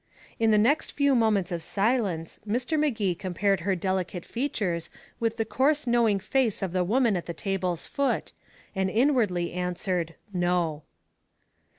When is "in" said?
0.39-0.49